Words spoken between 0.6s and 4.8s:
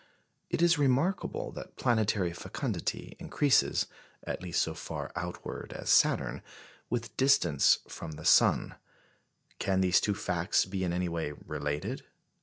is remarkable that planetary fecundity increases at least so